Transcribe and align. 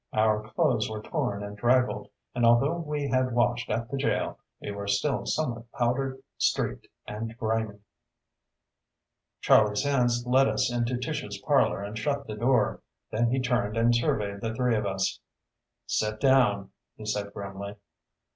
Our 0.13 0.41
clothes 0.49 0.89
were 0.89 1.03
torn 1.03 1.43
and 1.43 1.55
draggled, 1.55 2.09
and 2.33 2.43
although 2.43 2.77
we 2.79 3.07
had 3.09 3.33
washed 3.35 3.69
at 3.69 3.91
the 3.91 3.97
jail 3.97 4.39
we 4.59 4.71
were 4.71 4.87
still 4.87 5.27
somewhat 5.27 5.71
powder 5.73 6.17
streaked 6.39 6.87
and 7.05 7.37
grimy. 7.37 7.77
Charlie 9.41 9.75
Sands 9.75 10.25
led 10.25 10.47
us 10.47 10.73
into 10.73 10.97
Tish's 10.97 11.37
parlor 11.45 11.83
and 11.83 11.95
shut 11.99 12.25
the 12.25 12.33
door. 12.33 12.81
Then 13.11 13.29
he 13.29 13.39
turned 13.39 13.77
and 13.77 13.93
surveyed 13.95 14.41
the 14.41 14.55
three 14.55 14.75
of 14.75 14.87
us. 14.87 15.19
"Sit 15.85 16.19
down," 16.19 16.71
he 16.97 17.05
said 17.05 17.31
grimly. 17.31 17.75